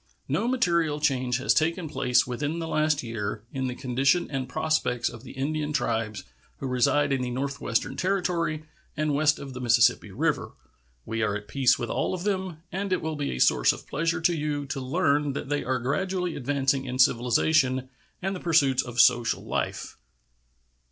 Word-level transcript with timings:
No 0.27 0.47
material 0.47 0.99
change 0.99 1.37
has 1.37 1.53
taken 1.53 1.87
place 1.87 2.25
within 2.25 2.57
the 2.57 2.67
last 2.67 3.03
year 3.03 3.43
in 3.53 3.67
the 3.67 3.75
condition 3.75 4.27
and 4.31 4.49
prospects 4.49 5.09
of 5.09 5.21
the 5.23 5.33
Indian 5.33 5.73
tribes 5.73 6.23
who 6.57 6.65
reside 6.65 7.13
in 7.13 7.21
the 7.21 7.29
Northwestern 7.29 7.95
Territory 7.95 8.63
and 8.97 9.13
west 9.13 9.37
of 9.37 9.53
the 9.53 9.61
Mississippi 9.61 10.09
River. 10.09 10.53
We 11.05 11.21
are 11.21 11.35
at 11.35 11.47
peace 11.47 11.77
with 11.77 11.91
all 11.91 12.15
of 12.15 12.23
them, 12.23 12.63
and 12.71 12.91
it 12.91 13.03
will 13.03 13.15
be 13.15 13.29
a 13.33 13.37
source 13.39 13.71
of 13.73 13.85
pleasure 13.85 14.21
to 14.21 14.35
you 14.35 14.65
to 14.65 14.81
learn 14.81 15.33
that 15.33 15.49
they 15.49 15.63
are 15.63 15.77
gradually 15.77 16.35
advancing 16.35 16.85
in 16.85 16.97
civilization 16.97 17.87
and 18.23 18.35
the 18.35 18.39
pursuits 18.39 18.81
of 18.81 18.99
social 18.99 19.43
life. 19.43 19.97